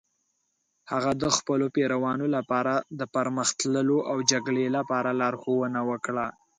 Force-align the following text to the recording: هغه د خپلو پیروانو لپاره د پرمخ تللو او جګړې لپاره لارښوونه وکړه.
هغه 0.91 1.11
د 1.21 1.23
خپلو 1.37 1.65
پیروانو 1.75 2.25
لپاره 2.35 2.73
د 2.99 3.01
پرمخ 3.13 3.47
تللو 3.59 3.97
او 4.11 4.17
جګړې 4.31 4.65
لپاره 4.77 5.09
لارښوونه 5.21 5.79
وکړه. 5.89 6.25